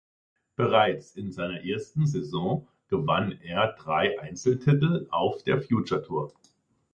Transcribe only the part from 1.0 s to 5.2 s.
in seiner ersten Saison gewann er drei Einzeltitel